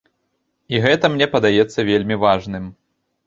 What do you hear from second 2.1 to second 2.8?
важным.